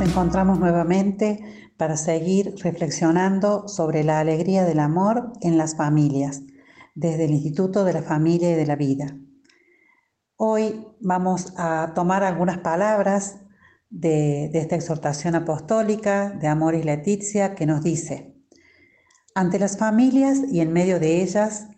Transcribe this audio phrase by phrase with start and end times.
[0.00, 1.44] Nos encontramos nuevamente
[1.76, 6.40] para seguir reflexionando sobre la alegría del amor en las familias,
[6.94, 9.14] desde el Instituto de la Familia y de la Vida.
[10.36, 13.40] Hoy vamos a tomar algunas palabras
[13.90, 18.34] de, esta exhortación apostólica de Amoris Leticia que nos dice,
[19.34, 21.68] ante las familias y en medio de ellas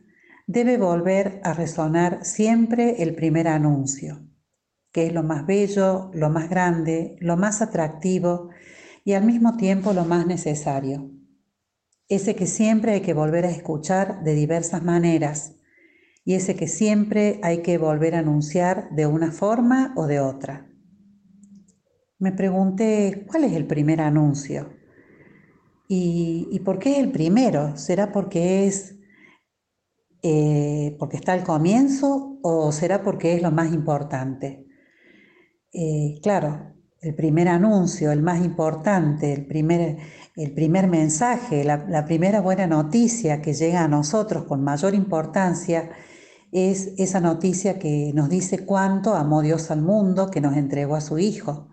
[0.46, 4.20] debe volver a resonar siempre el primer anuncio,
[4.92, 8.50] que es lo más bello, lo más grande, lo más atractivo
[9.04, 11.10] y al mismo tiempo lo más necesario.
[12.08, 15.56] Ese que siempre hay que volver a escuchar de diversas maneras
[16.24, 20.68] y ese que siempre hay que volver a anunciar de una forma o de otra.
[22.18, 24.74] Me pregunté, ¿cuál es el primer anuncio?
[25.88, 27.76] ¿Y, por qué es el primero?
[27.76, 28.96] ¿Será porque es
[30.22, 34.71] eh, porque está al comienzo o será porque es lo más importante?
[35.72, 39.98] Eh, claro, el primer anuncio, el más importante, el primer,
[40.36, 45.90] el primer mensaje, la, la, primera buena noticia que llega a nosotros con mayor importancia
[46.52, 51.00] es esa noticia que nos dice cuánto amó Dios al mundo, que nos entregó a
[51.00, 51.70] su Hijo,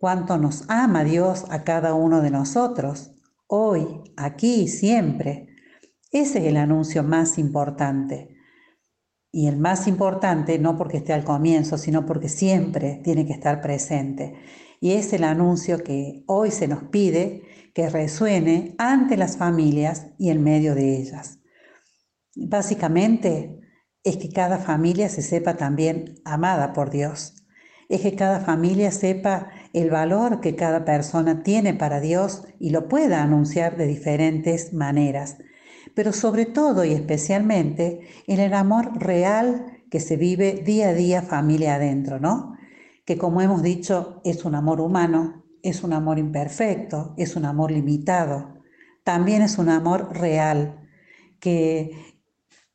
[0.00, 3.12] cuánto nos ama Dios a cada uno de nosotros,
[3.46, 3.86] hoy,
[4.16, 5.48] aquí, siempre.
[6.10, 8.37] Ese es el anuncio más importante.
[9.30, 13.60] Y el más importante, no porque esté al comienzo, sino porque siempre tiene que estar
[13.60, 14.34] presente.
[14.80, 17.42] Y es el anuncio que hoy se nos pide
[17.74, 21.40] que resuene ante las familias y en medio de ellas.
[22.34, 23.60] Básicamente
[24.02, 27.34] es que cada familia se sepa también amada por Dios.
[27.88, 32.88] Es que cada familia sepa el valor que cada persona tiene para Dios y lo
[32.88, 35.38] pueda anunciar de diferentes maneras
[35.94, 41.22] pero sobre todo y especialmente en el amor real que se vive día a día
[41.22, 42.56] familia adentro, ¿no?
[43.04, 47.70] Que como hemos dicho es un amor humano, es un amor imperfecto, es un amor
[47.70, 48.54] limitado,
[49.04, 50.88] también es un amor real
[51.40, 52.16] que,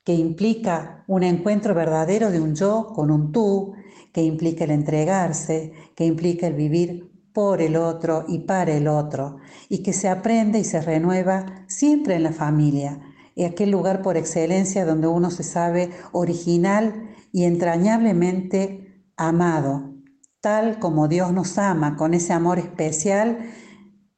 [0.03, 3.73] que implica un encuentro verdadero de un yo con un tú,
[4.11, 9.37] que implica el entregarse, que implica el vivir por el otro y para el otro,
[9.69, 13.01] y que se aprende y se renueva siempre en la familia,
[13.43, 19.95] aquel lugar por excelencia donde uno se sabe original y entrañablemente amado,
[20.41, 23.39] tal como Dios nos ama, con ese amor especial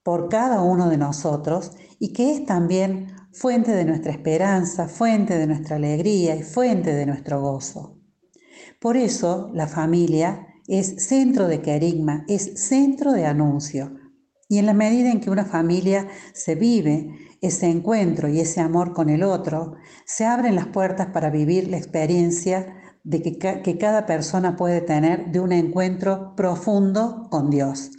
[0.03, 5.47] por cada uno de nosotros y que es también fuente de nuestra esperanza, fuente de
[5.47, 7.97] nuestra alegría y fuente de nuestro gozo.
[8.79, 13.95] Por eso la familia es centro de querigma, es centro de anuncio.
[14.47, 17.09] Y en la medida en que una familia se vive
[17.41, 21.77] ese encuentro y ese amor con el otro, se abren las puertas para vivir la
[21.77, 27.91] experiencia de que, que cada persona puede tener de un encuentro profundo con Dios.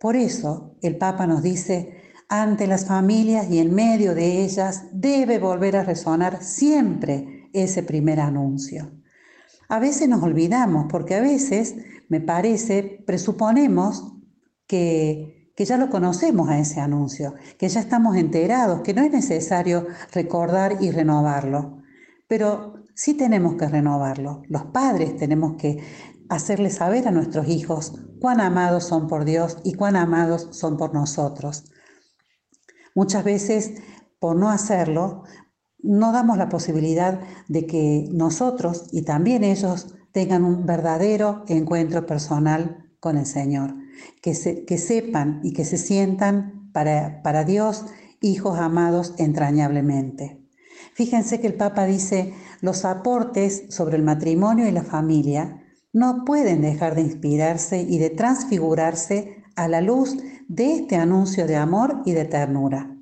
[0.00, 1.96] Por eso el Papa nos dice,
[2.28, 8.20] ante las familias y en medio de ellas debe volver a resonar siempre ese primer
[8.20, 8.92] anuncio.
[9.68, 11.76] A veces nos olvidamos porque a veces,
[12.08, 14.14] me parece, presuponemos
[14.66, 19.10] que que ya lo conocemos a ese anuncio, que ya estamos enterados, que no es
[19.10, 21.78] necesario recordar y renovarlo.
[22.28, 24.42] Pero sí tenemos que renovarlo.
[24.48, 25.78] Los padres tenemos que
[26.28, 30.92] hacerle saber a nuestros hijos cuán amados son por Dios y cuán amados son por
[30.92, 31.64] nosotros.
[32.94, 33.80] Muchas veces,
[34.18, 35.22] por no hacerlo,
[35.86, 42.86] no damos la posibilidad de que nosotros y también ellos tengan un verdadero encuentro personal
[43.00, 43.74] con el Señor
[44.20, 44.34] que,
[44.78, 47.86] sepan y que se sientan para, Dios
[48.20, 50.42] hijos amados entrañablemente.
[50.94, 56.62] Fíjense que el Papa dice, los aportes sobre el matrimonio y la familia no pueden
[56.62, 60.16] dejar de inspirarse y de transfigurarse a la luz
[60.48, 62.94] de este anuncio de amor y de ternura.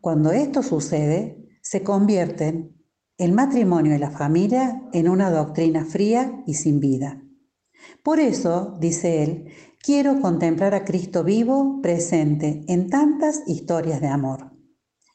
[0.00, 1.37] Cuando esto sucede,
[1.70, 2.82] se convierten
[3.18, 7.22] el matrimonio y la familia en una doctrina fría y sin vida.
[8.02, 9.52] Por eso, dice él,
[9.82, 14.56] quiero contemplar a Cristo vivo, presente en tantas historias de amor.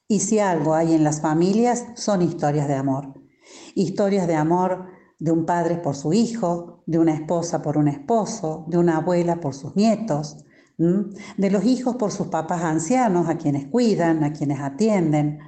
[0.07, 3.15] Y si algo hay en las familias, son historias de amor.
[3.73, 8.65] Historias de amor de un padre por su hijo, de una esposa por un esposo,
[8.67, 10.45] de una abuela por sus nietos,
[10.77, 15.39] de los hijos por sus papás ancianos, a quienes cuidan, a quienes atienden.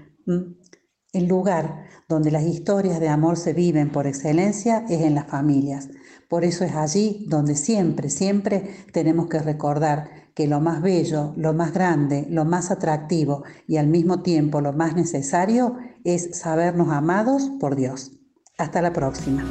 [1.16, 5.88] El lugar donde las historias de amor se viven por excelencia es en las familias.
[6.28, 11.54] Por eso es allí donde siempre, siempre tenemos que recordar que lo más bello, lo
[11.54, 17.50] más grande, lo más atractivo y al mismo tiempo lo más necesario es sabernos amados
[17.62, 18.12] por Dios.
[18.58, 19.46] Hasta la próxima.